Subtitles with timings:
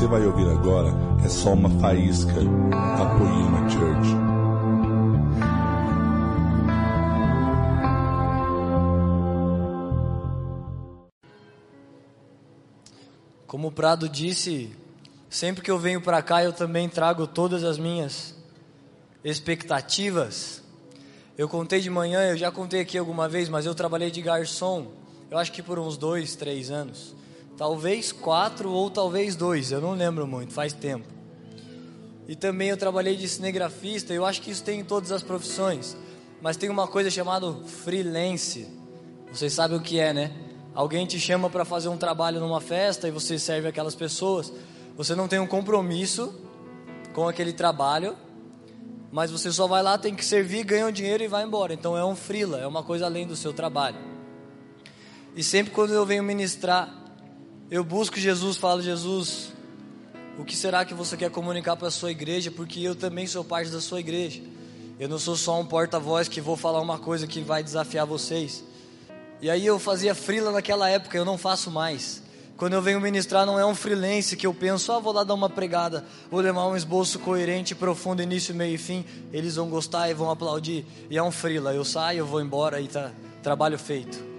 [0.00, 0.88] você vai ouvir agora
[1.22, 4.08] é só uma faísca da Poema Church.
[13.46, 14.74] Como o Prado disse,
[15.28, 18.34] sempre que eu venho para cá eu também trago todas as minhas
[19.22, 20.62] expectativas.
[21.36, 24.92] Eu contei de manhã, eu já contei aqui alguma vez, mas eu trabalhei de garçom,
[25.30, 27.19] eu acho que por uns dois, três anos.
[27.60, 31.06] Talvez quatro ou talvez dois, eu não lembro muito, faz tempo.
[32.26, 35.94] E também eu trabalhei de cinegrafista, eu acho que isso tem em todas as profissões.
[36.40, 38.66] Mas tem uma coisa chamada freelance.
[39.30, 40.32] Vocês sabem o que é, né?
[40.74, 44.50] Alguém te chama para fazer um trabalho numa festa e você serve aquelas pessoas.
[44.96, 46.34] Você não tem um compromisso
[47.12, 48.16] com aquele trabalho,
[49.12, 51.74] mas você só vai lá, tem que servir, ganha um dinheiro e vai embora.
[51.74, 53.98] Então é um freela, é uma coisa além do seu trabalho.
[55.36, 56.99] E sempre quando eu venho ministrar,
[57.70, 59.52] eu busco Jesus, falo Jesus,
[60.36, 62.50] o que será que você quer comunicar para a sua igreja?
[62.50, 64.42] Porque eu também sou parte da sua igreja.
[64.98, 68.64] Eu não sou só um porta-voz que vou falar uma coisa que vai desafiar vocês.
[69.40, 72.22] E aí eu fazia frila naquela época, eu não faço mais.
[72.56, 75.32] Quando eu venho ministrar, não é um freelance que eu penso, ah, vou lá dar
[75.32, 80.10] uma pregada, vou levar um esboço coerente, profundo, início, meio e fim, eles vão gostar
[80.10, 80.84] e vão aplaudir.
[81.08, 83.12] E é um frila, eu saio, eu vou embora e tá
[83.42, 84.29] trabalho feito.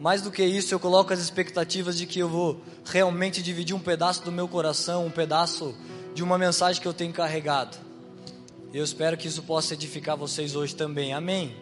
[0.00, 3.78] Mais do que isso, eu coloco as expectativas de que eu vou realmente dividir um
[3.78, 5.74] pedaço do meu coração, um pedaço
[6.14, 7.76] de uma mensagem que eu tenho carregado.
[8.72, 11.12] Eu espero que isso possa edificar vocês hoje também.
[11.12, 11.54] Amém.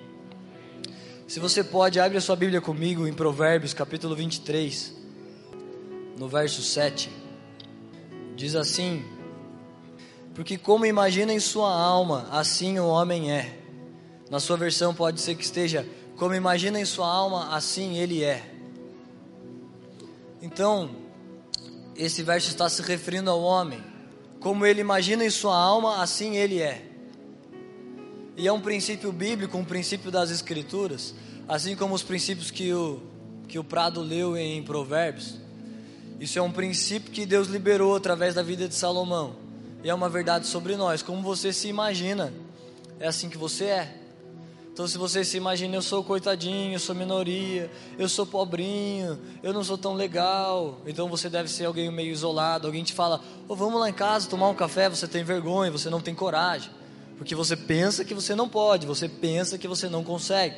[1.26, 4.94] Se você pode, abre a sua Bíblia comigo em Provérbios, capítulo 23,
[6.16, 7.10] no verso 7.
[8.36, 9.04] Diz assim:
[10.32, 13.58] Porque como imagina em sua alma, assim o homem é.
[14.30, 15.84] Na sua versão pode ser que esteja:
[16.18, 18.44] Como imagina em sua alma, assim ele é.
[20.42, 20.90] Então,
[21.96, 23.80] esse verso está se referindo ao homem.
[24.40, 26.84] Como ele imagina em sua alma, assim ele é.
[28.36, 31.14] E é um princípio bíblico, um princípio das Escrituras,
[31.46, 33.00] assim como os princípios que o,
[33.46, 35.36] que o Prado leu em Provérbios.
[36.18, 39.36] Isso é um princípio que Deus liberou através da vida de Salomão.
[39.84, 41.00] E é uma verdade sobre nós.
[41.00, 42.32] Como você se imagina,
[42.98, 43.94] é assim que você é.
[44.78, 47.68] Então, se você se imagina, eu sou coitadinho, eu sou minoria,
[47.98, 52.68] eu sou pobrinho, eu não sou tão legal, então você deve ser alguém meio isolado.
[52.68, 55.90] Alguém te fala, oh, vamos lá em casa tomar um café, você tem vergonha, você
[55.90, 56.70] não tem coragem.
[57.16, 60.54] Porque você pensa que você não pode, você pensa que você não consegue.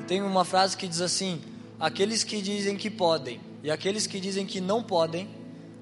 [0.00, 1.42] E tem uma frase que diz assim:
[1.78, 5.28] aqueles que dizem que podem e aqueles que dizem que não podem,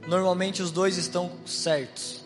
[0.08, 2.20] normalmente os dois estão certos.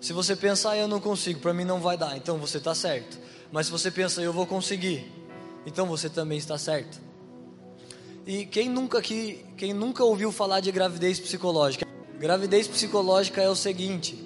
[0.00, 3.22] Se você pensar, eu não consigo, para mim não vai dar, então você está certo.
[3.52, 5.12] Mas se você pensa, eu vou conseguir,
[5.64, 7.00] então você também está certo.
[8.26, 11.86] E quem nunca, aqui, quem nunca ouviu falar de gravidez psicológica?
[12.18, 14.18] Gravidez psicológica é o seguinte: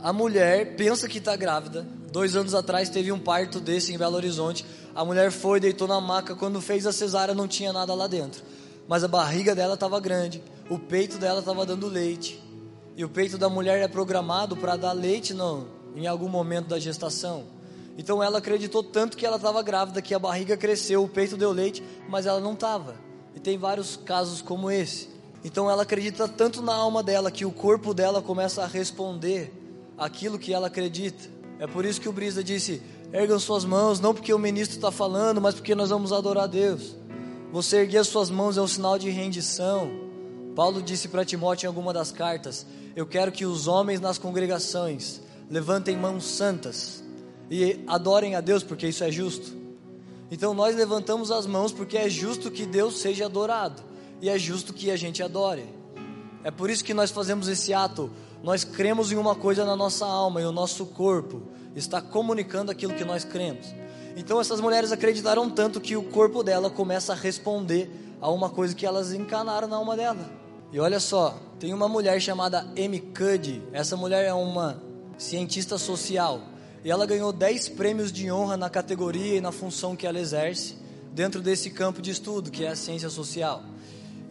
[0.00, 4.16] a mulher pensa que está grávida, Dois anos atrás teve um parto desse em Belo
[4.16, 4.66] Horizonte.
[4.94, 6.34] A mulher foi, deitou na maca.
[6.34, 8.42] Quando fez a cesárea, não tinha nada lá dentro.
[8.88, 10.42] Mas a barriga dela estava grande.
[10.68, 12.42] O peito dela estava dando leite.
[12.96, 16.80] E o peito da mulher é programado para dar leite não, em algum momento da
[16.80, 17.44] gestação.
[17.98, 21.52] Então ela acreditou tanto que ela estava grávida que a barriga cresceu, o peito deu
[21.52, 22.94] leite, mas ela não estava.
[23.34, 25.08] E tem vários casos como esse.
[25.44, 29.52] Então ela acredita tanto na alma dela que o corpo dela começa a responder
[29.96, 31.28] aquilo que ela acredita.
[31.58, 34.90] É por isso que o Brisa disse: ergam suas mãos, não porque o ministro está
[34.90, 36.96] falando, mas porque nós vamos adorar a Deus.
[37.52, 39.90] Você erguer as suas mãos é um sinal de rendição.
[40.54, 45.20] Paulo disse para Timóteo em alguma das cartas: Eu quero que os homens nas congregações
[45.50, 47.02] levantem mãos santas
[47.50, 49.52] e adorem a Deus, porque isso é justo.
[50.30, 53.82] Então nós levantamos as mãos porque é justo que Deus seja adorado
[54.22, 55.64] e é justo que a gente adore.
[56.44, 58.10] É por isso que nós fazemos esse ato
[58.42, 61.42] nós cremos em uma coisa na nossa alma e o nosso corpo
[61.76, 63.66] está comunicando aquilo que nós cremos.
[64.16, 68.74] Então essas mulheres acreditaram tanto que o corpo dela começa a responder a uma coisa
[68.74, 70.30] que elas encanaram na alma dela.
[70.72, 73.62] E olha só, tem uma mulher chamada Amy Cuddy.
[73.72, 74.82] Essa mulher é uma
[75.18, 76.40] cientista social
[76.84, 80.76] e ela ganhou 10 prêmios de honra na categoria e na função que ela exerce
[81.12, 83.62] dentro desse campo de estudo que é a ciência social.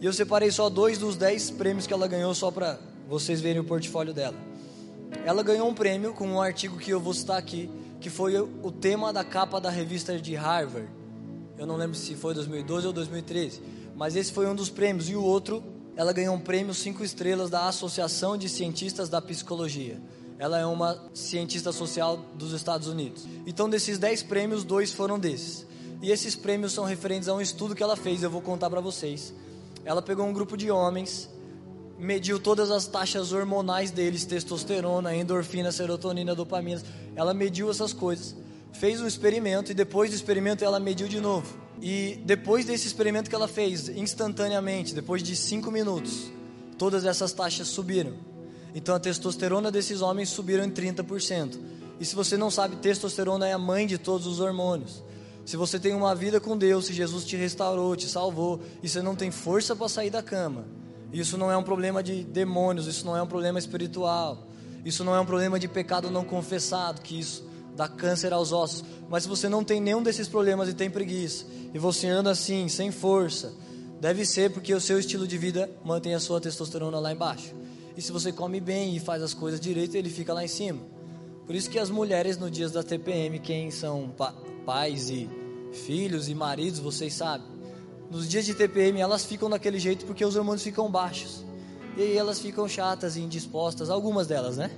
[0.00, 3.60] E eu separei só dois dos 10 prêmios que ela ganhou só para vocês verem
[3.60, 4.36] o portfólio dela.
[5.24, 7.70] Ela ganhou um prêmio com um artigo que eu vou citar aqui,
[8.00, 10.88] que foi o tema da capa da revista de Harvard.
[11.58, 13.60] Eu não lembro se foi 2012 ou 2013,
[13.94, 15.10] mas esse foi um dos prêmios.
[15.10, 15.62] E o outro,
[15.94, 20.00] ela ganhou um prêmio cinco estrelas da Associação de Cientistas da Psicologia.
[20.40, 23.24] Ela é uma cientista social dos Estados Unidos.
[23.46, 25.64] Então, desses dez prêmios, dois foram desses.
[26.02, 28.80] E esses prêmios são referentes a um estudo que ela fez, eu vou contar para
[28.80, 29.32] vocês.
[29.84, 31.28] Ela pegou um grupo de homens
[32.00, 36.82] mediu todas as taxas hormonais deles, testosterona, endorfina, serotonina, dopamina.
[37.14, 38.34] Ela mediu essas coisas,
[38.72, 41.54] fez um experimento e depois do experimento ela mediu de novo.
[41.80, 46.30] E depois desse experimento que ela fez, instantaneamente, depois de 5 minutos,
[46.78, 48.14] todas essas taxas subiram.
[48.74, 51.58] Então a testosterona desses homens subiram em 30%.
[51.98, 55.02] E se você não sabe, testosterona é a mãe de todos os hormônios.
[55.44, 59.02] Se você tem uma vida com Deus, se Jesus te restaurou, te salvou, e você
[59.02, 60.64] não tem força para sair da cama,
[61.12, 64.46] isso não é um problema de demônios, isso não é um problema espiritual,
[64.84, 67.44] isso não é um problema de pecado não confessado, que isso
[67.74, 68.84] dá câncer aos ossos.
[69.08, 71.44] Mas se você não tem nenhum desses problemas e tem preguiça,
[71.74, 73.52] e você anda assim, sem força,
[74.00, 77.54] deve ser porque o seu estilo de vida mantém a sua testosterona lá embaixo.
[78.00, 80.80] E se você come bem e faz as coisas direito, ele fica lá em cima.
[81.44, 84.32] Por isso que as mulheres no dias da TPM, quem são pa
[84.64, 85.28] pais e
[85.70, 87.46] filhos e maridos, vocês sabem.
[88.10, 91.44] Nos dias de TPM elas ficam daquele jeito porque os hormônios ficam baixos.
[91.94, 94.70] E aí elas ficam chatas e indispostas, algumas delas, né?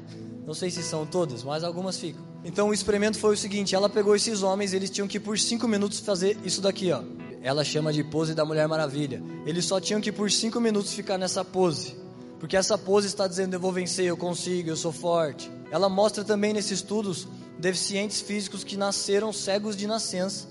[0.45, 2.25] Não sei se são todas, mas algumas ficam.
[2.45, 5.69] Então o experimento foi o seguinte: ela pegou esses homens, eles tinham que por 5
[5.69, 7.05] minutos fazer isso daqui, ó.
[7.41, 9.23] Ela chama de pose da Mulher Maravilha.
[9.47, 12.01] Eles só tinham que por 5 minutos ficar nessa pose.
[12.43, 15.49] Porque essa pose está dizendo: eu vou vencer, eu consigo, eu sou forte.
[15.71, 20.49] Ela mostra também nesses estudos deficientes físicos que nasceram cegos de nascença.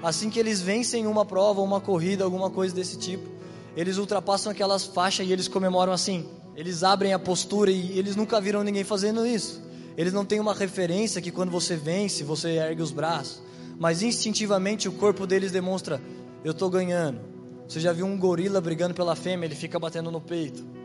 [0.00, 3.28] Assim que eles vencem uma prova, uma corrida, alguma coisa desse tipo,
[3.76, 6.28] eles ultrapassam aquelas faixas e eles comemoram assim.
[6.54, 9.60] Eles abrem a postura e eles nunca viram ninguém fazendo isso.
[9.96, 13.42] Eles não têm uma referência que quando você vence, você ergue os braços.
[13.80, 16.00] Mas instintivamente o corpo deles demonstra:
[16.44, 17.20] eu estou ganhando.
[17.66, 19.48] Você já viu um gorila brigando pela fêmea?
[19.48, 20.80] Ele fica batendo no peito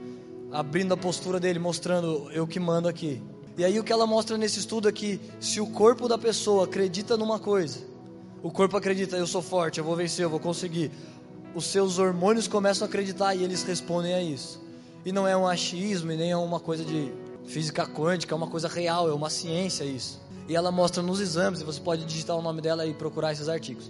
[0.52, 3.22] abrindo a postura dele, mostrando eu que mando aqui.
[3.58, 6.66] E aí o que ela mostra nesse estudo é que se o corpo da pessoa
[6.66, 7.80] acredita numa coisa,
[8.44, 10.92] o corpo acredita, eu sou forte, eu vou vencer, eu vou conseguir.
[11.56, 14.62] Os seus hormônios começam a acreditar e eles respondem a isso.
[15.04, 17.12] E não é um achismo e nem é uma coisa de
[17.48, 20.22] física quântica, é uma coisa real, é uma ciência isso.
[20.48, 23.50] E ela mostra nos exames, e você pode digitar o nome dela e procurar esses
[23.50, 23.90] artigos.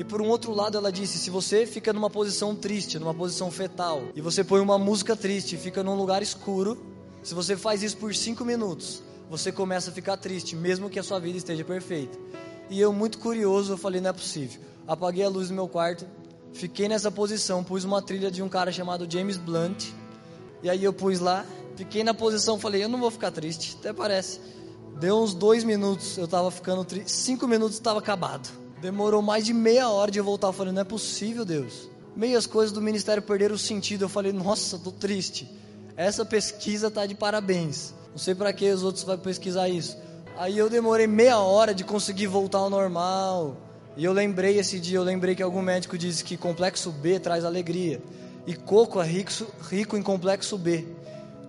[0.00, 3.50] E por um outro lado, ela disse: se você fica numa posição triste, numa posição
[3.50, 6.82] fetal, e você põe uma música triste, fica num lugar escuro,
[7.22, 11.02] se você faz isso por cinco minutos, você começa a ficar triste, mesmo que a
[11.02, 12.18] sua vida esteja perfeita.
[12.70, 14.62] E eu, muito curioso, eu falei: não é possível.
[14.88, 16.06] Apaguei a luz do meu quarto,
[16.54, 19.88] fiquei nessa posição, pus uma trilha de um cara chamado James Blunt,
[20.62, 21.44] e aí eu pus lá,
[21.76, 24.40] fiquei na posição, falei: eu não vou ficar triste, até parece.
[24.98, 28.59] Deu uns dois minutos, eu tava ficando triste, cinco minutos estava acabado.
[28.80, 30.48] Demorou mais de meia hora de eu voltar.
[30.48, 31.88] Eu falei, não é possível, Deus.
[32.16, 34.06] Meias coisas do ministério perderam o sentido.
[34.06, 35.50] Eu falei, nossa, tô triste.
[35.96, 37.92] Essa pesquisa tá de parabéns.
[38.10, 39.98] Não sei para que os outros vão pesquisar isso.
[40.38, 43.54] Aí eu demorei meia hora de conseguir voltar ao normal.
[43.96, 47.44] E eu lembrei esse dia, eu lembrei que algum médico disse que complexo B traz
[47.44, 48.02] alegria.
[48.46, 49.30] E coco é rico,
[49.68, 50.86] rico em complexo B.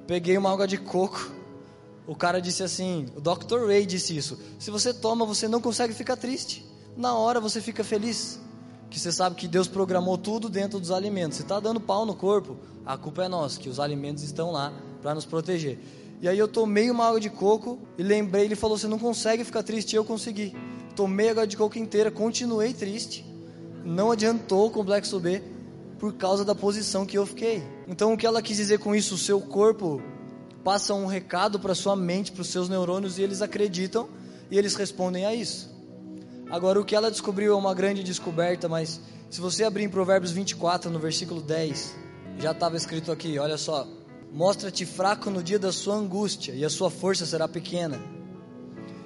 [0.05, 1.31] Peguei uma água de coco.
[2.05, 3.67] O cara disse assim, o Dr.
[3.67, 4.37] Ray disse isso.
[4.59, 6.70] Se você toma, você não consegue ficar triste
[7.01, 8.39] na hora você fica feliz.
[8.89, 11.37] Que você sabe que Deus programou tudo dentro dos alimentos.
[11.37, 14.71] Se está dando pau no corpo, a culpa é nossa, que os alimentos estão lá
[15.01, 15.79] para nos proteger.
[16.21, 19.43] E aí eu tomei uma água de coco e lembrei, ele falou: você não consegue
[19.43, 20.55] ficar triste, eu consegui.
[20.95, 23.25] Tomei a água de coco inteira, continuei triste.
[23.83, 25.41] Não adiantou o complexo B
[25.97, 27.63] por causa da posição que eu fiquei.
[27.87, 29.15] Então o que ela quis dizer com isso?
[29.15, 30.01] O seu corpo
[30.63, 34.07] passa um recado para sua mente, para os seus neurônios e eles acreditam
[34.51, 35.70] e eles respondem a isso.
[36.51, 40.33] Agora, o que ela descobriu é uma grande descoberta, mas se você abrir em Provérbios
[40.33, 41.95] 24, no versículo 10,
[42.39, 43.87] já estava escrito aqui: olha só.
[44.33, 47.99] Mostra-te fraco no dia da sua angústia, e a sua força será pequena.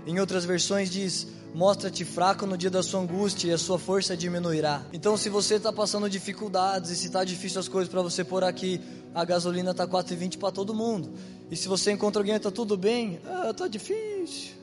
[0.08, 4.18] Em outras versões diz: Mostra-te fraco no dia da sua angústia, e a sua força
[4.18, 4.84] diminuirá.
[4.92, 8.44] Então, se você está passando dificuldades, e se está difícil as coisas para você por
[8.44, 8.82] aqui,
[9.14, 11.14] a gasolina está 4,20 para todo mundo.
[11.52, 13.20] E se você encontra alguém, está tudo bem?
[13.24, 14.54] Ah, está difícil.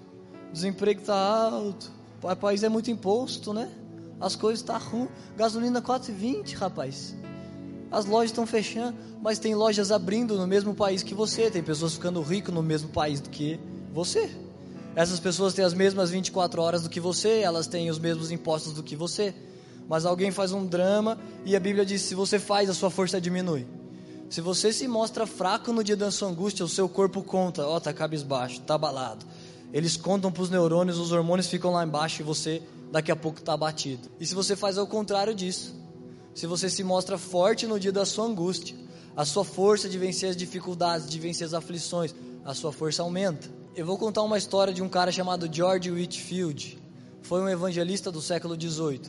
[0.51, 3.69] O desemprego está alto o país é muito imposto, né?
[4.21, 5.09] As coisas estão tá ruim.
[5.37, 7.17] Gasolina 4,20, rapaz.
[7.91, 11.51] As lojas estão fechando, mas tem lojas abrindo no mesmo país que você.
[11.51, 13.59] Tem pessoas ficando ricas no mesmo país do que
[13.93, 14.31] você.
[14.95, 18.73] Essas pessoas têm as mesmas 24 horas do que você, elas têm os mesmos impostos
[18.73, 19.35] do que você.
[19.89, 23.21] Mas alguém faz um drama e a Bíblia diz: se você faz, a sua força
[23.21, 23.67] diminui.
[24.31, 27.77] Se você se mostra fraco no dia da sua angústia, o seu corpo conta: ó,
[27.77, 29.27] oh, tá cabisbaixo, tá abalado
[29.73, 33.39] eles contam para os neurônios, os hormônios ficam lá embaixo e você daqui a pouco
[33.39, 34.11] está abatido.
[34.21, 35.75] E se você faz ao contrário disso,
[36.35, 38.77] se você se mostra forte no dia da sua angústia,
[39.17, 42.15] a sua força de vencer as dificuldades, de vencer as aflições,
[42.45, 43.49] a sua força aumenta.
[43.75, 46.79] Eu vou contar uma história de um cara chamado George Whitfield.
[47.23, 49.01] Foi um evangelista do século XVIII.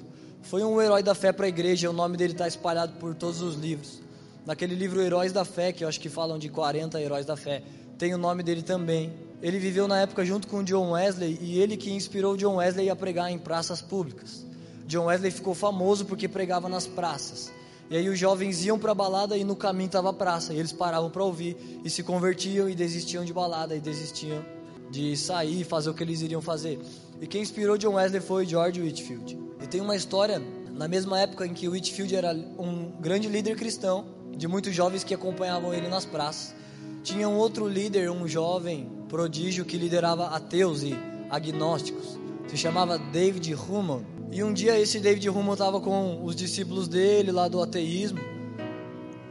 [0.42, 3.42] Foi um herói da fé para a igreja, o nome dele está espalhado por todos
[3.42, 4.02] os livros.
[4.46, 7.64] Naquele livro Heróis da Fé, que eu acho que falam de 40 heróis da fé,
[7.98, 9.14] tem o nome dele também.
[9.44, 12.96] Ele viveu na época junto com John Wesley e ele que inspirou John Wesley a
[12.96, 14.46] pregar em praças públicas.
[14.88, 17.52] John Wesley ficou famoso porque pregava nas praças.
[17.90, 20.54] E aí os jovens iam para balada e no caminho estava a praça.
[20.54, 24.46] E eles paravam para ouvir e se convertiam e desistiam de balada e desistiam
[24.90, 26.80] de sair e fazer o que eles iriam fazer.
[27.20, 29.38] E quem inspirou John Wesley foi George Whitfield.
[29.62, 34.06] E tem uma história na mesma época em que Whitfield era um grande líder cristão,
[34.38, 36.56] de muitos jovens que acompanhavam ele nas praças.
[37.04, 40.96] Tinha um outro líder, um jovem prodígio que liderava ateus e
[41.30, 42.18] agnósticos.
[42.48, 44.02] Se chamava David Human.
[44.32, 48.20] E um dia esse David Human estava com os discípulos dele lá do ateísmo.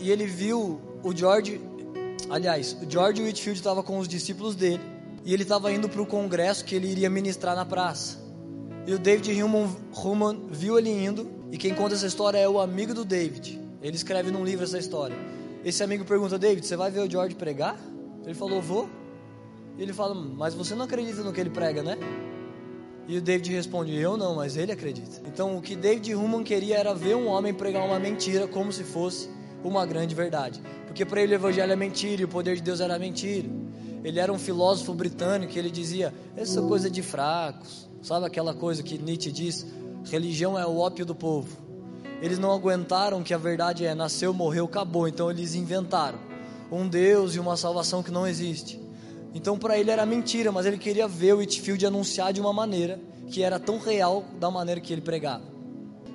[0.00, 1.60] E ele viu o George,
[2.30, 4.92] aliás, o George Whitfield estava com os discípulos dele
[5.24, 8.18] e ele estava indo para o congresso que ele iria ministrar na praça.
[8.86, 12.92] E o David Human, viu ele indo, e quem conta essa história é o amigo
[12.92, 13.60] do David.
[13.80, 15.16] Ele escreve num livro essa história.
[15.64, 17.78] Esse amigo pergunta: David, você vai ver o George pregar?
[18.24, 18.88] Ele falou: Vou.
[19.78, 21.96] E ele fala: Mas você não acredita no que ele prega, né?
[23.06, 25.22] E o David responde: Eu não, mas ele acredita.
[25.26, 28.84] Então o que David Human queria era ver um homem pregar uma mentira como se
[28.84, 29.28] fosse
[29.64, 30.60] uma grande verdade.
[30.86, 33.48] Porque para ele o evangelho é mentira e o poder de Deus era mentira.
[34.04, 38.98] Ele era um filósofo britânico, ele dizia: essa coisa de fracos, sabe aquela coisa que
[38.98, 39.66] Nietzsche diz?
[40.04, 41.56] Religião é o ópio do povo.
[42.20, 46.18] Eles não aguentaram que a verdade é nasceu, morreu, acabou, então eles inventaram
[46.70, 48.81] um Deus e uma salvação que não existe.
[49.34, 53.00] Então para ele era mentira, mas ele queria ver o Whitfield anunciar de uma maneira
[53.30, 55.44] que era tão real da maneira que ele pregava.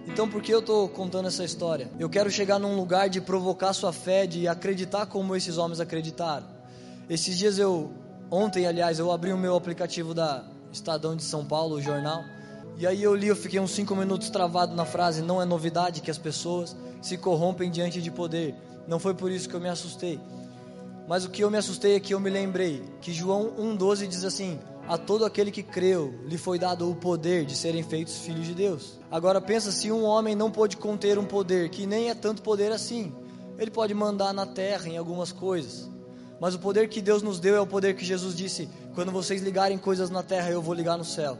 [0.08, 1.90] Então por que eu estou contando essa história?
[2.00, 6.46] Eu quero chegar num lugar de provocar sua fé, de acreditar como esses homens acreditaram.
[7.10, 7.92] Esses dias eu,
[8.30, 12.24] ontem aliás, eu abri o meu aplicativo da Estadão de São Paulo, o jornal,
[12.80, 16.00] e aí eu li, eu fiquei uns cinco minutos travado na frase: não é novidade
[16.00, 18.54] que as pessoas se corrompem diante de poder.
[18.88, 20.20] Não foi por isso que eu me assustei.
[21.08, 24.26] Mas o que eu me assustei é que eu me lembrei que João 1,12 diz
[24.26, 28.46] assim: A todo aquele que creu, lhe foi dado o poder de serem feitos filhos
[28.46, 29.00] de Deus.
[29.10, 32.74] Agora pensa se um homem não pode conter um poder que nem é tanto poder
[32.74, 33.16] assim.
[33.58, 35.90] Ele pode mandar na terra em algumas coisas.
[36.40, 39.42] Mas o poder que Deus nos deu é o poder que Jesus disse: quando vocês
[39.42, 41.38] ligarem coisas na terra, eu vou ligar no céu.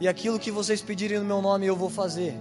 [0.00, 2.34] E aquilo que vocês pedirem no meu nome, eu vou fazer.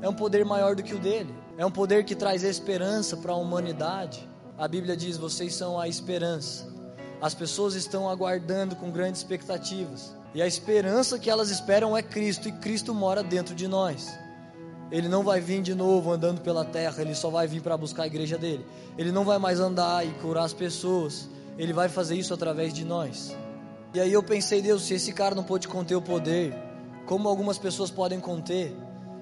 [0.00, 1.32] É um poder maior do que o dele.
[1.58, 4.28] É um poder que traz esperança para a humanidade.
[4.58, 6.66] A Bíblia diz: vocês são a esperança.
[7.20, 10.14] As pessoas estão aguardando com grandes expectativas.
[10.34, 14.18] E a esperança que elas esperam é Cristo, e Cristo mora dentro de nós.
[14.90, 18.04] Ele não vai vir de novo andando pela terra, ele só vai vir para buscar
[18.04, 18.64] a igreja dele.
[18.96, 22.84] Ele não vai mais andar e curar as pessoas, ele vai fazer isso através de
[22.84, 23.36] nós.
[23.92, 26.54] E aí eu pensei, Deus, se esse cara não pôde conter o poder,
[27.06, 28.76] como algumas pessoas podem conter?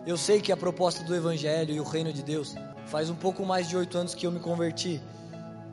[0.07, 2.55] Eu sei que a proposta do Evangelho e o reino de Deus
[2.87, 5.01] faz um pouco mais de oito anos que eu me converti.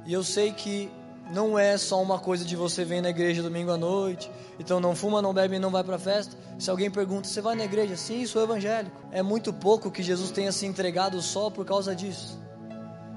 [0.05, 0.89] E eu sei que
[1.31, 4.29] não é só uma coisa de você vir na igreja domingo à noite,
[4.59, 6.35] então não fuma, não bebe e não vai para festa.
[6.59, 7.95] Se alguém pergunta, você vai na igreja?
[7.95, 8.95] Sim, sou evangélico.
[9.11, 12.39] É muito pouco que Jesus tenha se entregado só por causa disso.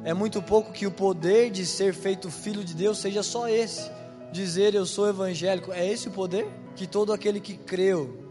[0.05, 3.91] É muito pouco que o poder de ser feito filho de Deus seja só esse.
[4.31, 6.47] Dizer eu sou evangélico, é esse o poder?
[6.77, 8.25] Que todo aquele que creu,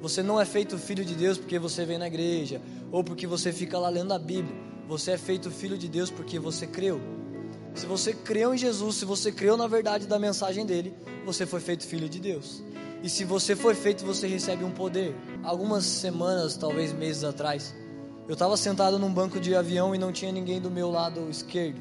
[0.00, 2.60] você não é feito filho de Deus porque você vem na igreja,
[2.92, 4.54] ou porque você fica lá lendo a Bíblia.
[4.86, 7.00] Você é feito filho de Deus porque você creu.
[7.74, 10.94] Se você creu em Jesus, se você creu na verdade da mensagem dele,
[11.26, 12.62] você foi feito filho de Deus.
[13.02, 15.14] E se você foi feito, você recebe um poder.
[15.42, 17.74] Algumas semanas, talvez meses atrás,
[18.28, 21.80] eu estava sentado num banco de avião e não tinha ninguém do meu lado esquerdo.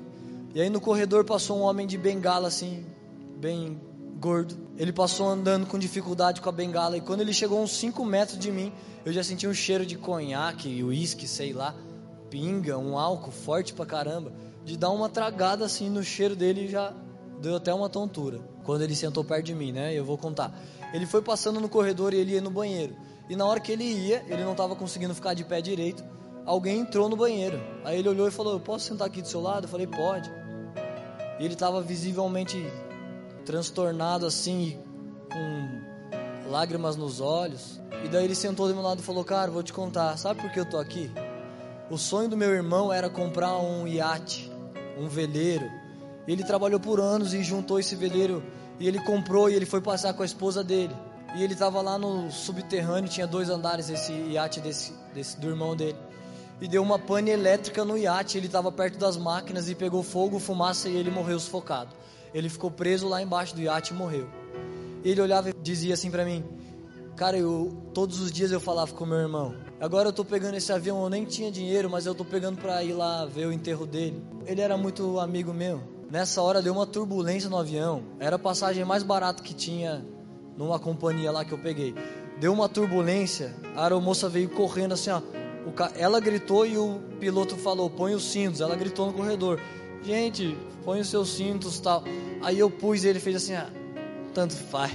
[0.54, 2.84] E aí no corredor passou um homem de bengala assim,
[3.38, 3.80] bem
[4.20, 4.58] gordo.
[4.78, 8.40] Ele passou andando com dificuldade com a bengala e quando ele chegou uns 5 metros
[8.40, 8.74] de mim,
[9.06, 11.76] eu já senti um cheiro de conhaque, uísque, sei lá,
[12.30, 16.94] pinga, um álcool forte pra caramba de dar uma tragada assim no cheiro dele já
[17.42, 18.40] deu até uma tontura.
[18.64, 19.94] Quando ele sentou perto de mim, né?
[19.94, 20.58] Eu vou contar.
[20.94, 22.96] Ele foi passando no corredor e ele ia no banheiro.
[23.30, 26.04] E na hora que ele ia, ele não estava conseguindo ficar de pé direito.
[26.46, 27.60] Alguém entrou no banheiro.
[27.84, 29.66] Aí ele olhou e falou: Eu posso sentar aqui do seu lado?
[29.66, 30.30] Eu falei: Pode.
[31.40, 32.66] E ele estava visivelmente
[33.46, 34.80] transtornado assim,
[35.32, 37.82] com lágrimas nos olhos.
[38.04, 40.18] E daí ele sentou do meu lado e falou: Cara, vou te contar.
[40.18, 41.12] Sabe por que eu tô aqui?
[41.90, 44.53] O sonho do meu irmão era comprar um iate
[44.98, 45.70] um veleiro.
[46.28, 48.44] Ele trabalhou por anos e juntou esse veleiro
[48.80, 50.96] e ele comprou e ele foi passar com a esposa dele.
[51.36, 55.76] E ele estava lá no subterrâneo, tinha dois andares esse iate desse, desse do irmão
[55.76, 55.98] dele.
[56.62, 60.40] E deu uma pane elétrica no iate, ele estava perto das máquinas e pegou fogo,
[60.40, 61.94] fumaça e ele morreu sufocado.
[62.34, 64.30] Ele ficou preso lá embaixo do iate e morreu.
[65.04, 66.44] Ele olhava e dizia assim para mim:
[67.16, 69.56] Cara, eu todos os dias eu falava com meu irmão.
[69.80, 72.84] Agora eu tô pegando esse avião, eu nem tinha dinheiro, mas eu tô pegando para
[72.84, 74.24] ir lá ver o enterro dele.
[74.46, 75.82] Ele era muito amigo meu.
[76.10, 78.04] Nessa hora deu uma turbulência no avião.
[78.20, 80.04] Era a passagem mais barata que tinha
[80.58, 81.94] numa companhia lá que eu peguei.
[82.40, 85.22] Deu uma turbulência, a aeromoça veio correndo assim, ó.
[85.72, 85.92] Ca...
[85.96, 88.60] Ela gritou e o piloto falou: põe os cintos.
[88.60, 89.60] Ela gritou no corredor:
[90.04, 92.04] gente, põe os seus cintos tal.
[92.42, 93.70] Aí eu pus e ele fez assim: ah,
[94.34, 94.94] tanto faz.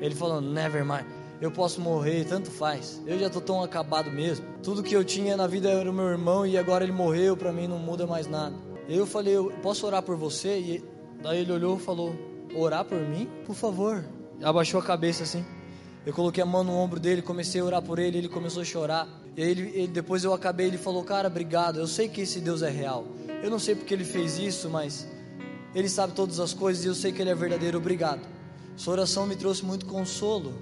[0.00, 1.19] Ele falou: never mind.
[1.40, 3.00] Eu posso morrer, tanto faz.
[3.06, 4.44] Eu já tô tão acabado mesmo.
[4.62, 7.50] Tudo que eu tinha na vida era o meu irmão e agora ele morreu, para
[7.50, 8.54] mim não muda mais nada.
[8.86, 10.58] Eu falei: eu posso orar por você?
[10.58, 10.84] E
[11.22, 12.14] daí ele olhou e falou:
[12.54, 13.26] orar por mim?
[13.46, 14.04] Por favor.
[14.42, 15.44] Abaixou a cabeça assim.
[16.04, 18.64] Eu coloquei a mão no ombro dele, comecei a orar por ele, ele começou a
[18.64, 19.08] chorar.
[19.36, 21.78] E ele, ele, depois eu acabei, ele falou: Cara, obrigado.
[21.78, 23.06] Eu sei que esse Deus é real.
[23.42, 25.08] Eu não sei porque ele fez isso, mas
[25.74, 27.78] ele sabe todas as coisas e eu sei que ele é verdadeiro.
[27.78, 28.20] Obrigado.
[28.76, 30.52] Sua oração me trouxe muito consolo.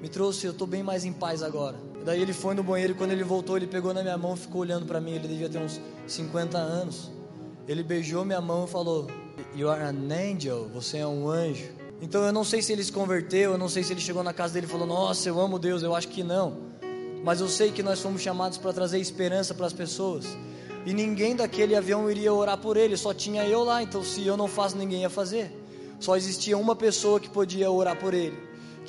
[0.00, 1.76] Me trouxe, eu estou bem mais em paz agora.
[2.04, 4.60] Daí ele foi no banheiro e quando ele voltou, ele pegou na minha mão ficou
[4.60, 5.12] olhando para mim.
[5.12, 7.10] Ele devia ter uns 50 anos.
[7.66, 9.08] Ele beijou minha mão e falou:
[9.54, 10.68] You are an angel.
[10.72, 11.68] Você é um anjo.
[12.00, 14.32] Então eu não sei se ele se converteu, eu não sei se ele chegou na
[14.32, 15.82] casa dele e falou: Nossa, eu amo Deus.
[15.82, 16.56] Eu acho que não.
[17.24, 20.24] Mas eu sei que nós fomos chamados para trazer esperança para as pessoas.
[20.86, 23.82] E ninguém daquele avião iria orar por ele, só tinha eu lá.
[23.82, 25.52] Então se eu não faço, ninguém ia fazer.
[25.98, 28.38] Só existia uma pessoa que podia orar por ele,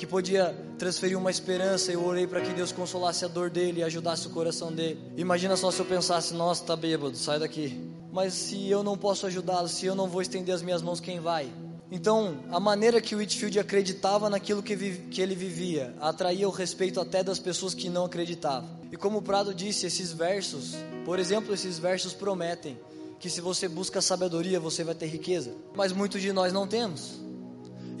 [0.00, 1.92] que podia transferir uma esperança.
[1.92, 4.98] Eu orei para que Deus consolasse a dor dele e ajudasse o coração dele.
[5.14, 7.78] Imagina só se eu pensasse: Nossa, tá bêbado, sai daqui.
[8.10, 11.20] Mas se eu não posso ajudá-lo, se eu não vou estender as minhas mãos, quem
[11.20, 11.52] vai?
[11.92, 17.22] Então, a maneira que Whitfield acreditava naquilo que, que, ele vivia atraía o respeito até
[17.22, 18.70] das pessoas que não acreditavam.
[18.90, 22.78] E como o Prado disse, esses versos, por exemplo, esses versos prometem
[23.18, 25.52] que se você busca sabedoria, você vai ter riqueza.
[25.74, 27.20] Mas muitos de nós não temos.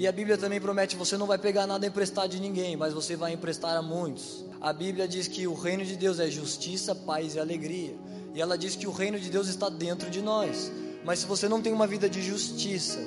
[0.00, 3.16] E a Bíblia também promete: você não vai pegar nada emprestado de ninguém, mas você
[3.16, 4.46] vai emprestar a muitos.
[4.58, 7.94] A Bíblia diz que o reino de Deus é justiça, paz e alegria.
[8.34, 10.72] E ela diz que o reino de Deus está dentro de nós.
[11.04, 12.98] Mas se você não tem uma vida de justiça,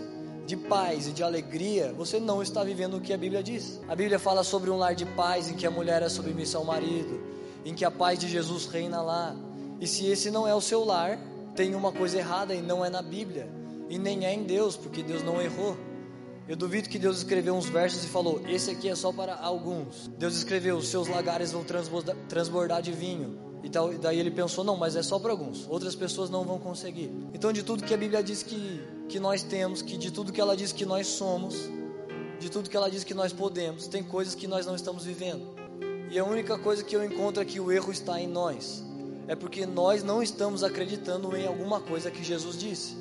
[0.46, 3.82] de paz e de alegria, você não está vivendo o que a Bíblia diz.
[3.88, 6.64] A Bíblia fala sobre um lar de paz em que a mulher é submissa ao
[6.64, 7.20] marido,
[7.66, 9.36] em que a paz de Jesus reina lá.
[9.82, 11.18] E se esse não é o seu lar,
[11.56, 13.50] tem uma coisa errada e não é na Bíblia,
[13.90, 15.76] e nem é em Deus, porque Deus não errou.
[16.48, 20.10] Eu duvido que Deus escreveu uns versos e falou: Esse aqui é só para alguns.
[20.18, 23.40] Deus escreveu: Os seus lagares vão transbordar, transbordar de vinho.
[23.64, 25.68] E daí ele pensou: Não, mas é só para alguns.
[25.70, 27.10] Outras pessoas não vão conseguir.
[27.34, 30.42] Então, de tudo que a Bíblia diz que que nós temos, que de tudo que
[30.42, 31.70] ela diz que nós somos,
[32.40, 35.54] de tudo que ela diz que nós podemos, tem coisas que nós não estamos vivendo.
[36.10, 38.84] E a única coisa que eu encontro é que o erro está em nós.
[39.28, 42.98] É porque nós não estamos acreditando em alguma coisa que Jesus disse.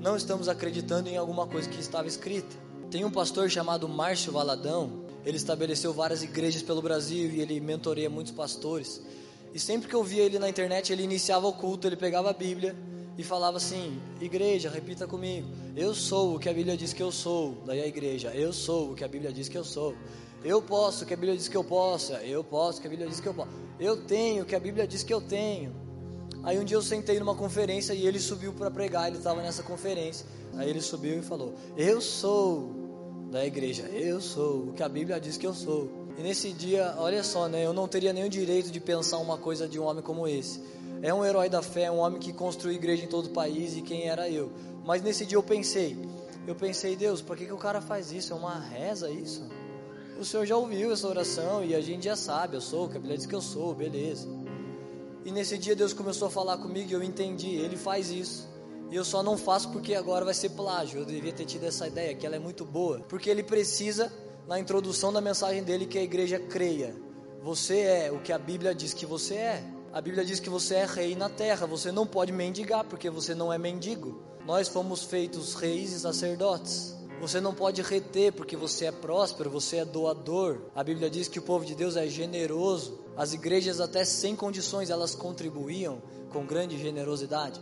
[0.00, 2.56] Não estamos acreditando em alguma coisa que estava escrita.
[2.96, 5.04] Tem um pastor chamado Márcio Valadão.
[5.22, 9.02] Ele estabeleceu várias igrejas pelo Brasil e ele mentoreia muitos pastores.
[9.52, 12.32] E sempre que eu via ele na internet, ele iniciava o culto, ele pegava a
[12.32, 12.74] Bíblia
[13.18, 15.46] e falava assim: Igreja, repita comigo.
[15.76, 17.58] Eu sou o que a Bíblia diz que eu sou.
[17.66, 19.94] Daí a igreja: Eu sou o que a Bíblia diz que eu sou.
[20.42, 22.14] Eu posso o que a Bíblia diz que eu possa.
[22.22, 23.50] Eu posso o que a Bíblia diz que eu posso.
[23.78, 25.70] Eu tenho o que a Bíblia diz que eu tenho.
[26.42, 29.08] Aí um dia eu sentei numa conferência e ele subiu para pregar.
[29.08, 30.24] Ele estava nessa conferência.
[30.54, 32.85] Aí ele subiu e falou: Eu sou
[33.36, 33.82] da igreja.
[33.84, 35.88] Eu sou o que a Bíblia diz que eu sou.
[36.18, 37.64] E nesse dia, olha só, né?
[37.64, 40.60] Eu não teria nenhum direito de pensar uma coisa de um homem como esse
[41.02, 43.82] é um herói da fé, um homem que construiu igreja em todo o país e
[43.82, 44.50] quem era eu.
[44.84, 45.96] Mas nesse dia eu pensei,
[46.46, 48.32] eu pensei, Deus, por que, que o cara faz isso?
[48.32, 49.44] É uma reza isso?
[50.18, 53.00] O Senhor já ouviu essa oração e a gente já sabe, eu sou, que a
[53.00, 54.26] Bíblia diz que eu sou, beleza.
[55.24, 58.48] E nesse dia Deus começou a falar comigo e eu entendi, ele faz isso.
[58.90, 61.00] E eu só não faço porque agora vai ser plágio.
[61.00, 63.00] Eu devia ter tido essa ideia, que ela é muito boa.
[63.08, 64.12] Porque ele precisa,
[64.46, 66.94] na introdução da mensagem dele, que a igreja creia.
[67.42, 69.64] Você é o que a Bíblia diz que você é.
[69.92, 73.34] A Bíblia diz que você é rei na terra, você não pode mendigar, porque você
[73.34, 74.20] não é mendigo.
[74.44, 76.94] Nós fomos feitos reis e sacerdotes.
[77.20, 80.58] Você não pode reter porque você é próspero, você é doador.
[80.74, 83.00] A Bíblia diz que o povo de Deus é generoso.
[83.16, 87.60] As igrejas, até sem condições, elas contribuíam com grande generosidade.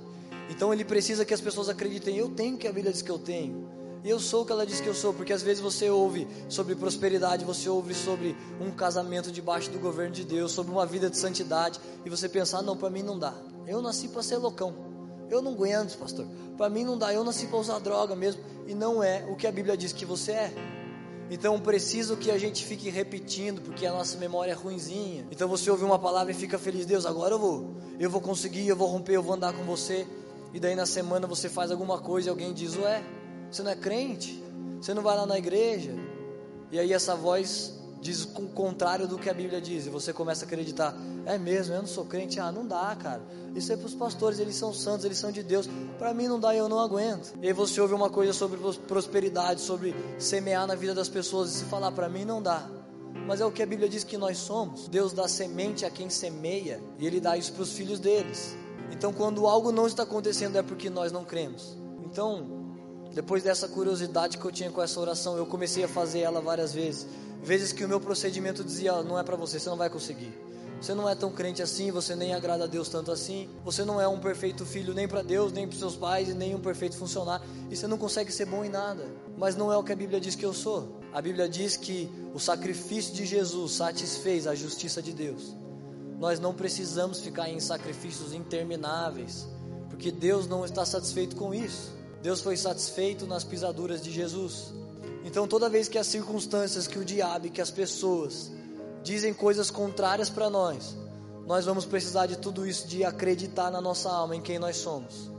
[0.49, 3.11] Então ele precisa que as pessoas acreditem: eu tenho o que a Bíblia diz que
[3.11, 3.75] eu tenho.
[4.05, 6.75] Eu sou o que ela diz que eu sou, porque às vezes você ouve sobre
[6.75, 11.17] prosperidade, você ouve sobre um casamento debaixo do governo de Deus, sobre uma vida de
[11.17, 13.33] santidade, e você pensa: ah, não, para mim não dá.
[13.67, 14.75] Eu nasci para ser loucão.
[15.31, 16.27] Eu não aguento, pastor.
[16.55, 17.15] Para mim não dá.
[17.15, 20.05] Eu nasci para usar droga mesmo, e não é o que a Bíblia diz que
[20.05, 20.55] você é.
[21.31, 25.27] Então preciso que a gente fique repetindo, porque a nossa memória é ruinzinha.
[25.31, 27.75] Então você ouve uma palavra e fica feliz, Deus, agora eu vou.
[27.99, 30.07] Eu vou conseguir, eu vou romper, eu vou andar com você.
[30.55, 33.03] E daí na semana você faz alguma coisa e alguém diz, ué,
[33.51, 34.41] você não é crente?
[34.81, 35.93] Você não vai lá na igreja?
[36.71, 40.45] E aí essa voz diz o contrário do que a Bíblia diz, e você começa
[40.45, 43.23] a acreditar, é mesmo, eu não sou crente, ah, não dá, cara.
[43.55, 45.69] Isso é para os pastores, eles são santos, eles são de Deus.
[45.99, 47.35] Para mim não dá, eu não aguento.
[47.43, 51.59] E aí você ouve uma coisa sobre prosperidade, sobre semear na vida das pessoas, e
[51.59, 52.69] se falar para mim não dá.
[53.27, 54.87] Mas é o que a Bíblia diz que nós somos.
[54.87, 58.55] Deus dá semente a quem semeia, e Ele dá isso para os filhos deles.
[58.93, 61.77] Então, quando algo não está acontecendo, é porque nós não cremos.
[62.05, 62.47] Então,
[63.13, 66.73] depois dessa curiosidade que eu tinha com essa oração, eu comecei a fazer ela várias
[66.73, 67.07] vezes
[67.45, 70.33] vezes que o meu procedimento dizia: não é para você, você não vai conseguir.
[70.81, 73.49] Você não é tão crente assim, você nem agrada a Deus tanto assim.
[73.65, 76.55] Você não é um perfeito filho nem para Deus, nem para seus pais, e nem
[76.55, 77.47] um perfeito funcionário.
[77.71, 79.07] E você não consegue ser bom em nada.
[79.39, 81.01] Mas não é o que a Bíblia diz que eu sou.
[81.13, 85.55] A Bíblia diz que o sacrifício de Jesus satisfez a justiça de Deus.
[86.19, 89.47] Nós não precisamos ficar em sacrifícios intermináveis,
[89.91, 91.93] porque Deus não está satisfeito com isso.
[92.23, 94.73] Deus foi satisfeito nas pisaduras de Jesus.
[95.25, 98.51] Então, toda vez que as circunstâncias, que o diabo, que as pessoas
[99.03, 100.97] dizem coisas contrárias para nós,
[101.47, 105.34] nós vamos precisar de tudo isso, de acreditar na nossa alma, em quem nós somos.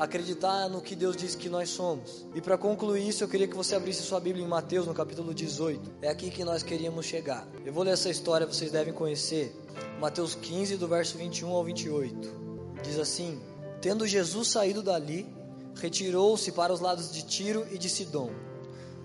[0.00, 2.24] Acreditar no que Deus diz que nós somos.
[2.34, 5.34] E para concluir isso, eu queria que você abrisse sua Bíblia em Mateus, no capítulo
[5.34, 5.96] 18.
[6.00, 7.46] É aqui que nós queríamos chegar.
[7.66, 9.54] Eu vou ler essa história, vocês devem conhecer.
[10.00, 12.34] Mateus 15, do verso 21 ao 28.
[12.82, 13.38] Diz assim:
[13.82, 15.28] Tendo Jesus saído dali,
[15.74, 18.30] retirou-se para os lados de Tiro e de Sidom.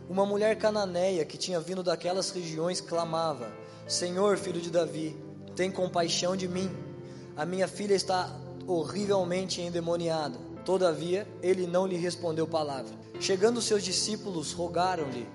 [0.08, 3.51] Uma mulher cananeia que tinha vindo daquelas regiões clamava:
[3.86, 5.13] Senhor, filho de Davi,
[5.58, 6.71] tem compaixão de mim.
[7.36, 8.34] A minha filha está
[8.65, 10.44] horrivelmente endemoniada.
[10.65, 12.91] Todavia, ele não lhe respondeu palavra.
[13.19, 15.28] Chegando seus discípulos, rogaram-lhe: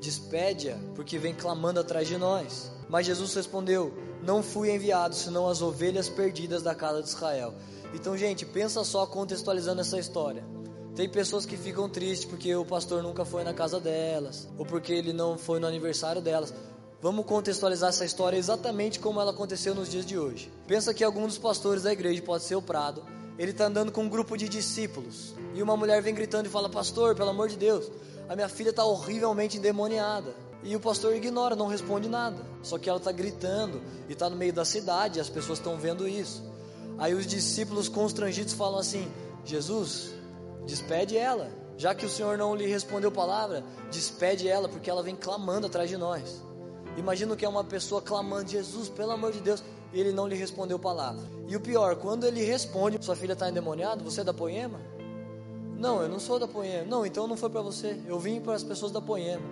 [0.00, 2.72] Despede-a, porque vem clamando atrás de nós.
[2.88, 7.54] Mas Jesus respondeu: Não fui enviado senão as ovelhas perdidas da casa de Israel.
[7.92, 10.42] Então, gente, pensa só contextualizando essa história.
[10.96, 14.92] Tem pessoas que ficam tristes porque o pastor nunca foi na casa delas, ou porque
[14.92, 16.54] ele não foi no aniversário delas.
[17.02, 20.50] Vamos contextualizar essa história exatamente como ela aconteceu nos dias de hoje.
[20.66, 23.02] Pensa que algum dos pastores da igreja, pode ser o Prado,
[23.40, 26.68] ele está andando com um grupo de discípulos e uma mulher vem gritando e fala:
[26.68, 27.90] Pastor, pelo amor de Deus,
[28.28, 30.34] a minha filha está horrivelmente endemoniada.
[30.62, 32.44] E o pastor ignora, não responde nada.
[32.62, 36.06] Só que ela está gritando e está no meio da cidade, as pessoas estão vendo
[36.06, 36.44] isso.
[36.98, 39.10] Aí os discípulos constrangidos falam assim:
[39.44, 40.12] Jesus,
[40.66, 41.50] Despede ela.
[41.76, 45.88] Já que o Senhor não lhe respondeu palavra, despede ela, porque ela vem clamando atrás
[45.88, 46.42] de nós.
[46.96, 50.36] Imagina que é uma pessoa clamando, Jesus, pelo amor de Deus, e ele não lhe
[50.36, 51.22] respondeu palavra.
[51.48, 54.80] E o pior, quando ele responde, sua filha está endemoniada, você é da Poema?
[55.78, 56.84] Não, eu não sou da Poema.
[56.84, 57.98] Não, então não foi para você.
[58.06, 59.46] Eu vim para as pessoas da Poema.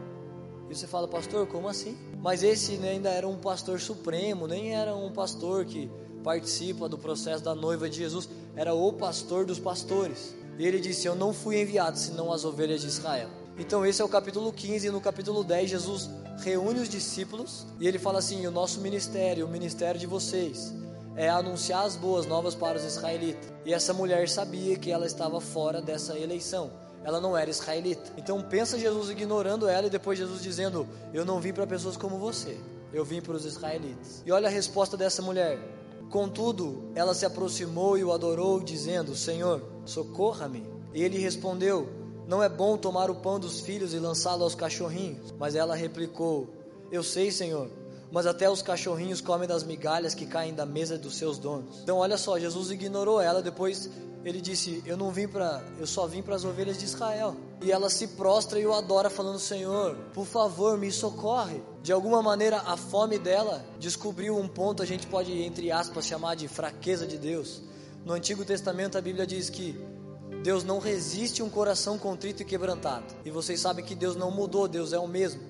[0.69, 1.97] E você fala, pastor, como assim?
[2.21, 5.91] Mas esse né, ainda era um pastor supremo, nem era um pastor que
[6.23, 10.35] participa do processo da noiva de Jesus, era o pastor dos pastores.
[10.59, 13.31] E ele disse: Eu não fui enviado senão as ovelhas de Israel.
[13.59, 14.87] Então, esse é o capítulo 15.
[14.87, 19.47] E no capítulo 10, Jesus reúne os discípulos e ele fala assim: O nosso ministério,
[19.47, 20.73] o ministério de vocês,
[21.17, 23.53] é anunciar as boas novas para os israelitas.
[23.65, 26.71] E essa mulher sabia que ela estava fora dessa eleição.
[27.05, 28.13] Ela não era israelita.
[28.17, 32.17] Então, pensa Jesus ignorando ela e depois Jesus dizendo: Eu não vim para pessoas como
[32.17, 32.57] você,
[32.93, 34.23] eu vim para os israelitas.
[34.25, 35.59] E olha a resposta dessa mulher:
[36.11, 40.65] Contudo, ela se aproximou e o adorou, dizendo: Senhor, socorra-me.
[40.95, 41.98] E ele respondeu:
[42.29, 45.33] Não é bom tomar o pão dos filhos e lançá-lo aos cachorrinhos.
[45.39, 46.47] Mas ela replicou:
[46.93, 47.71] Eu sei, Senhor,
[48.13, 51.81] mas até os cachorrinhos comem das migalhas que caem da mesa dos seus donos.
[51.83, 53.89] Então, olha só, Jesus ignorou ela, depois
[54.27, 57.35] ele disse: Eu não vim para, eu só vim para as ovelhas de Israel.
[57.63, 61.63] E ela se prostra e o adora, falando: Senhor, por favor, me socorre.
[61.83, 66.35] De alguma maneira, a fome dela descobriu um ponto, a gente pode, entre aspas, chamar
[66.35, 67.63] de fraqueza de Deus.
[68.05, 69.81] No Antigo Testamento, a Bíblia diz que
[70.43, 73.05] Deus não resiste um coração contrito e quebrantado.
[73.25, 75.41] E vocês sabem que Deus não mudou, Deus é o mesmo.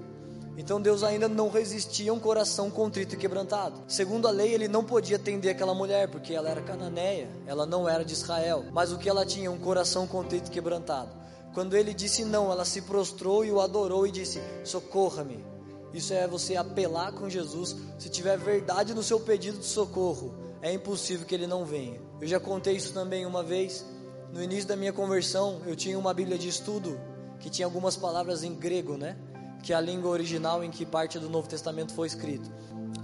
[0.56, 3.80] Então Deus ainda não resistia a um coração contrito e quebrantado.
[3.86, 7.88] Segundo a lei, ele não podia atender aquela mulher, porque ela era cananeia, ela não
[7.88, 8.64] era de Israel.
[8.72, 9.52] Mas o que ela tinha?
[9.52, 11.10] Um coração contrito e quebrantado.
[11.54, 15.44] Quando ele disse não, ela se prostrou e o adorou e disse: Socorra-me.
[15.92, 17.76] Isso é você apelar com Jesus.
[17.98, 22.00] Se tiver verdade no seu pedido de socorro, é impossível que ele não venha.
[22.20, 23.84] Eu já contei isso também uma vez.
[24.32, 27.00] No início da minha conversão, eu tinha uma Bíblia de estudo
[27.40, 29.16] que tinha algumas palavras em grego, né?
[29.62, 32.50] que é a língua original em que parte do Novo Testamento foi escrito.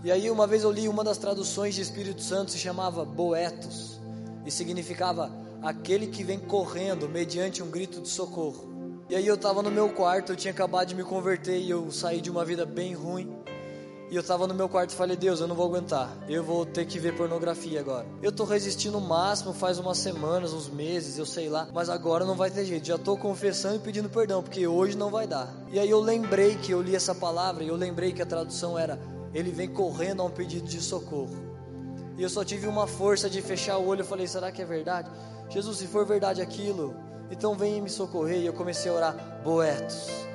[0.02, 4.00] E aí uma vez eu li uma das traduções de Espírito Santo se chamava Boetos
[4.44, 5.30] e significava
[5.62, 8.72] aquele que vem correndo mediante um grito de socorro.
[9.08, 11.90] E aí eu estava no meu quarto, eu tinha acabado de me converter e eu
[11.90, 13.34] saí de uma vida bem ruim.
[14.10, 16.14] E eu tava no meu quarto e falei, Deus, eu não vou aguentar.
[16.28, 18.06] Eu vou ter que ver pornografia agora.
[18.22, 21.68] Eu tô resistindo o máximo faz umas semanas, uns meses, eu sei lá.
[21.72, 22.86] Mas agora não vai ter jeito.
[22.86, 25.52] Já tô confessando e pedindo perdão, porque hoje não vai dar.
[25.72, 28.78] E aí eu lembrei que eu li essa palavra e eu lembrei que a tradução
[28.78, 29.00] era:
[29.32, 31.34] Ele vem correndo a um pedido de socorro.
[32.16, 34.02] E eu só tive uma força de fechar o olho.
[34.02, 35.10] Eu falei, será que é verdade?
[35.48, 36.94] Jesus, se for verdade aquilo,
[37.30, 38.40] então vem me socorrer.
[38.40, 40.33] E eu comecei a orar, Boetos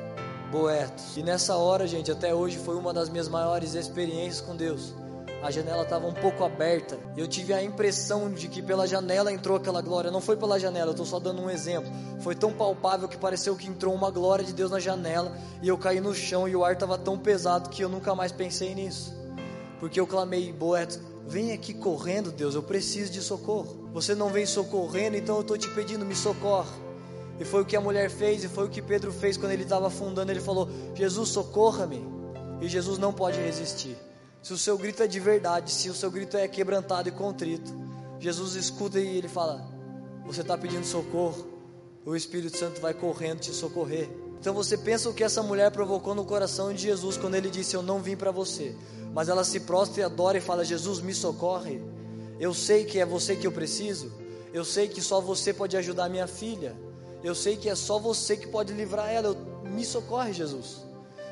[0.51, 1.15] Boetos.
[1.15, 4.93] E nessa hora, gente, até hoje foi uma das minhas maiores experiências com Deus.
[5.41, 6.99] A janela estava um pouco aberta.
[7.15, 10.11] Eu tive a impressão de que pela janela entrou aquela glória.
[10.11, 11.89] Não foi pela janela, eu estou só dando um exemplo.
[12.19, 15.31] Foi tão palpável que pareceu que entrou uma glória de Deus na janela.
[15.61, 18.31] E eu caí no chão e o ar estava tão pesado que eu nunca mais
[18.31, 19.15] pensei nisso.
[19.79, 23.87] Porque eu clamei, Boetos, vem aqui correndo, Deus, eu preciso de socorro.
[23.93, 26.88] Você não vem socorrendo, então eu estou te pedindo, me socorre.
[27.39, 29.63] E foi o que a mulher fez, e foi o que Pedro fez quando ele
[29.63, 30.31] estava afundando.
[30.31, 32.05] Ele falou: Jesus, socorra-me.
[32.61, 33.95] E Jesus não pode resistir.
[34.41, 37.73] Se o seu grito é de verdade, se o seu grito é quebrantado e contrito,
[38.19, 39.65] Jesus escuta e ele fala:
[40.25, 41.47] Você está pedindo socorro,
[42.05, 44.09] o Espírito Santo vai correndo te socorrer.
[44.39, 47.75] Então você pensa o que essa mulher provocou no coração de Jesus quando ele disse:
[47.75, 48.75] Eu não vim para você.
[49.13, 51.81] Mas ela se prostra e adora e fala: Jesus, me socorre.
[52.39, 54.11] Eu sei que é você que eu preciso.
[54.53, 56.75] Eu sei que só você pode ajudar minha filha.
[57.23, 59.27] Eu sei que é só você que pode livrar ela.
[59.27, 60.85] Eu, me socorre, Jesus.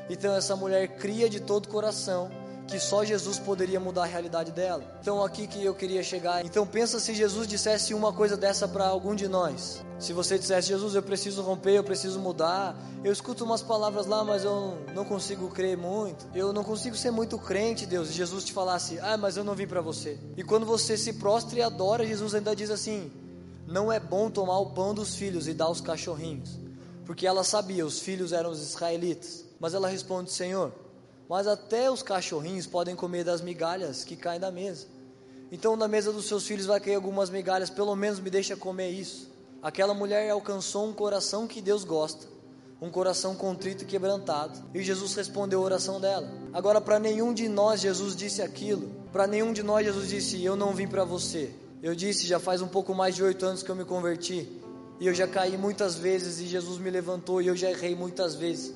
[0.08, 2.30] Então essa mulher cria de todo o coração
[2.68, 4.84] que só Jesus poderia mudar a realidade dela.
[5.00, 6.44] Então aqui que eu queria chegar.
[6.44, 9.82] Então pensa se Jesus dissesse uma coisa dessa para algum de nós.
[9.98, 12.76] Se você dissesse Jesus, eu preciso romper, eu preciso mudar.
[13.02, 16.26] Eu escuto umas palavras lá, mas eu não consigo crer muito.
[16.34, 18.10] Eu não consigo ser muito crente, Deus.
[18.10, 20.18] E Jesus te falasse: "Ah, mas eu não vim para você".
[20.36, 23.10] E quando você se prostra e adora, Jesus ainda diz assim:
[23.68, 26.58] não é bom tomar o pão dos filhos e dar aos cachorrinhos,
[27.04, 29.44] porque ela sabia, os filhos eram os israelitas.
[29.60, 30.72] Mas ela responde: Senhor,
[31.28, 34.86] mas até os cachorrinhos podem comer das migalhas que caem da mesa.
[35.52, 38.90] Então, na mesa dos seus filhos vai cair algumas migalhas, pelo menos me deixa comer
[38.90, 39.30] isso.
[39.62, 42.26] Aquela mulher alcançou um coração que Deus gosta,
[42.80, 44.58] um coração contrito e quebrantado.
[44.72, 46.30] E Jesus respondeu a oração dela.
[46.52, 48.90] Agora, para nenhum de nós, Jesus disse aquilo.
[49.12, 51.52] Para nenhum de nós, Jesus disse: Eu não vim para você.
[51.82, 54.48] Eu disse, já faz um pouco mais de oito anos que eu me converti.
[55.00, 58.34] E eu já caí muitas vezes e Jesus me levantou e eu já errei muitas
[58.34, 58.74] vezes.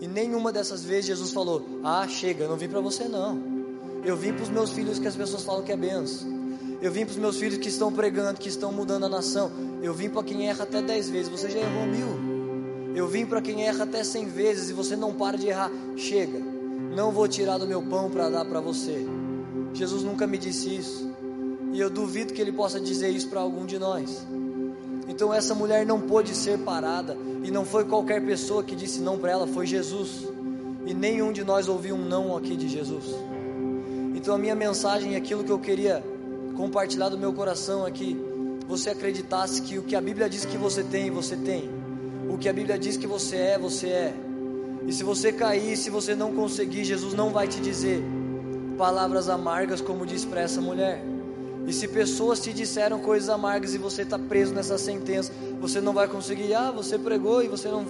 [0.00, 3.42] E nenhuma dessas vezes Jesus falou: Ah, chega, eu não vim para você não.
[4.04, 6.32] Eu vim para os meus filhos que as pessoas falam que é benção.
[6.80, 9.50] Eu vim para os meus filhos que estão pregando, que estão mudando a nação.
[9.82, 11.28] Eu vim para quem erra até dez vezes.
[11.28, 12.34] Você já errou mil.
[12.94, 15.70] Eu vim para quem erra até cem vezes e você não para de errar.
[15.96, 16.38] Chega,
[16.94, 19.04] não vou tirar do meu pão para dar para você.
[19.72, 21.13] Jesus nunca me disse isso.
[21.74, 24.24] E eu duvido que ele possa dizer isso para algum de nós.
[25.08, 27.16] Então essa mulher não pôde ser parada.
[27.42, 30.28] E não foi qualquer pessoa que disse não para ela, foi Jesus.
[30.86, 33.04] E nenhum de nós ouviu um não aqui de Jesus.
[34.14, 36.02] Então a minha mensagem, aquilo que eu queria
[36.56, 38.16] compartilhar do meu coração aqui,
[38.68, 41.68] você acreditasse que o que a Bíblia diz que você tem, você tem.
[42.30, 44.14] O que a Bíblia diz que você é, você é.
[44.86, 48.00] E se você cair, se você não conseguir, Jesus não vai te dizer
[48.78, 51.13] palavras amargas como disse para essa mulher.
[51.66, 55.92] E se pessoas te disseram coisas amargas e você está preso nessa sentença, você não
[55.92, 56.54] vai conseguir.
[56.54, 57.86] Ah, você pregou e você não.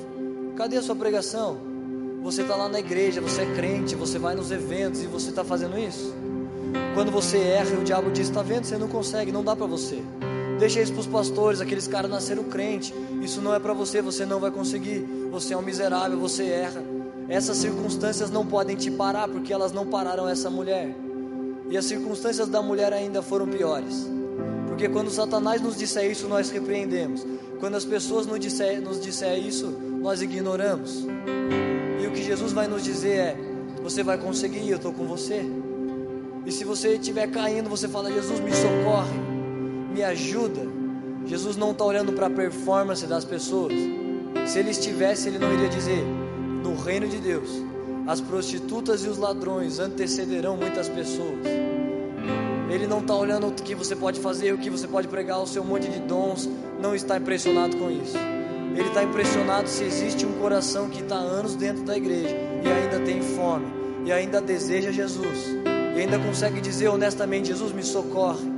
[0.56, 1.58] Cadê a sua pregação?
[2.22, 5.44] Você está lá na igreja, você é crente, você vai nos eventos e você está
[5.44, 6.14] fazendo isso.
[6.94, 8.64] Quando você erra, o diabo diz: Está vendo?
[8.64, 10.02] Você não consegue, não dá para você.
[10.58, 12.94] Deixa isso para os pastores, aqueles caras nasceram crente.
[13.20, 15.00] Isso não é para você, você não vai conseguir.
[15.30, 16.82] Você é um miserável, você erra.
[17.28, 20.94] Essas circunstâncias não podem te parar, porque elas não pararam essa mulher.
[21.70, 24.08] E as circunstâncias da mulher ainda foram piores.
[24.66, 27.24] Porque quando Satanás nos disser isso, nós repreendemos.
[27.60, 29.66] Quando as pessoas nos disser, nos disser isso,
[30.00, 31.06] nós ignoramos.
[32.02, 33.36] E o que Jesus vai nos dizer é:
[33.82, 35.44] você vai conseguir, eu estou com você.
[36.44, 39.18] E se você estiver caindo, você fala: Jesus, me socorre,
[39.92, 40.60] me ajuda.
[41.26, 43.72] Jesus não está olhando para a performance das pessoas.
[44.46, 46.04] Se ele estivesse, ele não iria dizer:
[46.62, 47.62] no reino de Deus,
[48.06, 51.46] as prostitutas e os ladrões antecederão muitas pessoas.
[52.70, 55.46] Ele não está olhando o que você pode fazer, o que você pode pregar, o
[55.46, 56.48] seu monte de dons.
[56.80, 58.16] Não está impressionado com isso.
[58.74, 62.98] Ele está impressionado se existe um coração que está anos dentro da igreja e ainda
[63.04, 63.66] tem fome,
[64.04, 65.46] e ainda deseja Jesus,
[65.94, 68.52] e ainda consegue dizer honestamente: Jesus, me socorre.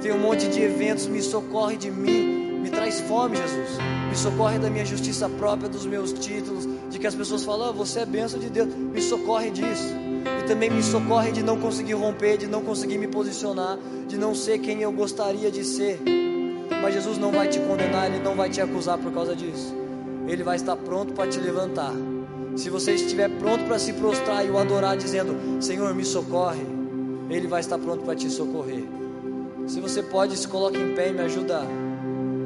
[0.00, 3.78] Tem um monte de eventos, me socorre de mim, me traz fome, Jesus.
[4.08, 7.72] Me socorre da minha justiça própria, dos meus títulos, de que as pessoas falam, ah,
[7.72, 9.94] você é benção de Deus, me socorre disso.
[10.40, 14.34] E também me socorre de não conseguir romper, de não conseguir me posicionar, de não
[14.34, 16.00] ser quem eu gostaria de ser.
[16.82, 19.74] Mas Jesus não vai te condenar, Ele não vai te acusar por causa disso.
[20.26, 21.92] Ele vai estar pronto para te levantar.
[22.56, 26.66] Se você estiver pronto para se prostrar e o adorar, dizendo: Senhor, me socorre,
[27.28, 28.84] Ele vai estar pronto para te socorrer.
[29.66, 31.62] Se você pode, se coloque em pé e me ajuda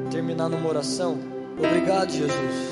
[0.09, 1.17] terminar numa oração.
[1.57, 2.69] Obrigado, Jesus.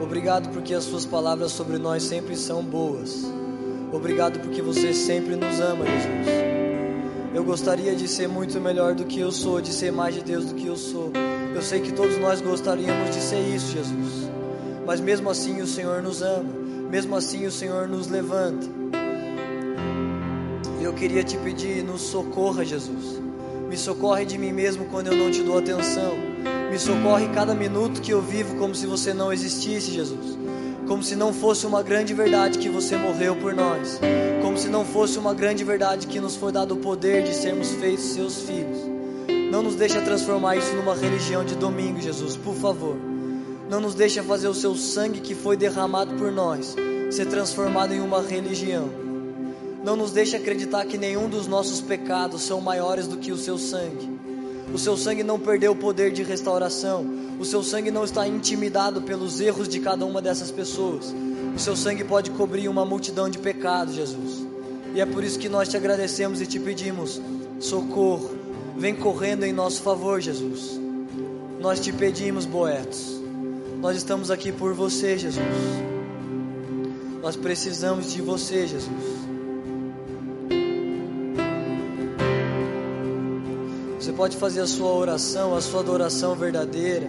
[0.00, 3.24] Obrigado porque as Suas palavras sobre nós sempre são boas.
[3.92, 6.42] Obrigado porque você sempre nos ama, Jesus.
[7.34, 10.46] Eu gostaria de ser muito melhor do que eu sou, de ser mais de Deus
[10.46, 11.10] do que eu sou.
[11.54, 14.32] Eu sei que todos nós gostaríamos de ser isso, Jesus
[14.86, 16.50] mas mesmo assim o Senhor nos ama,
[16.90, 18.66] mesmo assim o Senhor nos levanta.
[20.80, 23.20] E eu queria te pedir, nos socorra, Jesus.
[23.72, 26.12] Me socorre de mim mesmo quando eu não te dou atenção.
[26.70, 30.36] Me socorre cada minuto que eu vivo como se você não existisse, Jesus.
[30.86, 33.98] Como se não fosse uma grande verdade que você morreu por nós.
[34.42, 37.70] Como se não fosse uma grande verdade que nos foi dado o poder de sermos
[37.70, 38.76] feitos seus filhos.
[39.50, 42.98] Não nos deixa transformar isso numa religião de domingo, Jesus, por favor.
[43.70, 46.76] Não nos deixa fazer o seu sangue que foi derramado por nós
[47.10, 49.01] ser transformado em uma religião.
[49.84, 53.58] Não nos deixa acreditar que nenhum dos nossos pecados são maiores do que o seu
[53.58, 54.10] sangue.
[54.72, 57.04] O seu sangue não perdeu o poder de restauração.
[57.38, 61.12] O seu sangue não está intimidado pelos erros de cada uma dessas pessoas.
[61.54, 64.46] O seu sangue pode cobrir uma multidão de pecados, Jesus.
[64.94, 67.20] E é por isso que nós te agradecemos e te pedimos:
[67.58, 68.30] socorro,
[68.76, 70.80] vem correndo em nosso favor, Jesus.
[71.60, 73.20] Nós te pedimos, Boetos.
[73.80, 75.44] Nós estamos aqui por você, Jesus.
[77.20, 79.21] Nós precisamos de você, Jesus.
[84.12, 87.08] Você pode fazer a sua oração, a sua adoração verdadeira,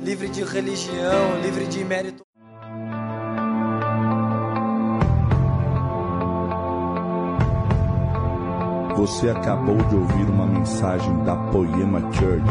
[0.00, 2.22] livre de religião, livre de mérito.
[8.96, 12.46] Você acabou de ouvir uma mensagem da Poema Church.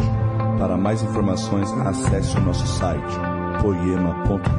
[0.60, 3.16] Para mais informações, acesse o nosso site
[3.62, 4.52] poema.com.br